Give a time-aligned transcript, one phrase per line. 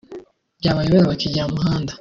[0.59, 1.89] byabayobera bakigira mu muhanda